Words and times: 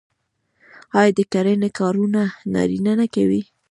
آیا 0.99 1.11
د 1.17 1.19
کرنې 1.31 1.69
کارونه 1.79 2.21
نارینه 2.53 2.93
نه 2.99 3.05
کوي؟ 3.13 3.41